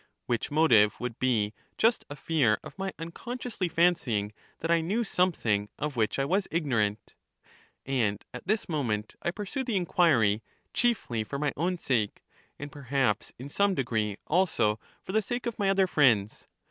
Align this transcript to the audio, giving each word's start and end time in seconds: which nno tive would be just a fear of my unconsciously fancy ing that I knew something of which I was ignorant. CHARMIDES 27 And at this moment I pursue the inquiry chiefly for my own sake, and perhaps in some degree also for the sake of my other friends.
which 0.25 0.49
nno 0.49 0.67
tive 0.67 0.99
would 0.99 1.19
be 1.19 1.53
just 1.77 2.05
a 2.09 2.15
fear 2.15 2.57
of 2.63 2.75
my 2.79 2.91
unconsciously 2.97 3.67
fancy 3.67 4.17
ing 4.17 4.33
that 4.57 4.71
I 4.71 4.81
knew 4.81 5.03
something 5.03 5.69
of 5.77 5.95
which 5.95 6.17
I 6.17 6.25
was 6.25 6.47
ignorant. 6.49 7.13
CHARMIDES 7.85 7.85
27 7.85 8.01
And 8.11 8.25
at 8.33 8.47
this 8.47 8.67
moment 8.67 9.15
I 9.21 9.29
pursue 9.29 9.63
the 9.63 9.75
inquiry 9.77 10.41
chiefly 10.73 11.23
for 11.23 11.37
my 11.37 11.53
own 11.55 11.77
sake, 11.77 12.23
and 12.57 12.71
perhaps 12.71 13.31
in 13.37 13.47
some 13.47 13.75
degree 13.75 14.17
also 14.25 14.79
for 15.03 15.11
the 15.11 15.21
sake 15.21 15.45
of 15.45 15.59
my 15.59 15.69
other 15.69 15.85
friends. 15.85 16.47